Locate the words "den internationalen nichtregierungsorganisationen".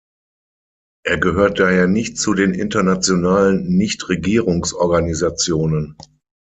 2.33-5.95